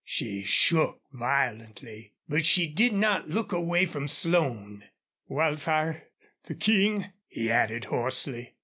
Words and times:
She 0.03 0.43
shook 0.43 0.99
violently. 1.11 2.13
But 2.27 2.43
she 2.43 2.65
did 2.65 2.91
not 2.91 3.29
look 3.29 3.51
away 3.51 3.85
from 3.85 4.07
Slone. 4.07 4.85
"Wildfire! 5.27 6.07
The 6.47 6.55
King!" 6.55 7.11
he 7.27 7.51
added, 7.51 7.83
hoarsely. 7.85 8.55